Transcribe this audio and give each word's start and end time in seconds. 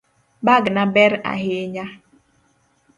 Bagna 0.47 0.83
ber 0.95 1.11
ahinya 1.31 1.85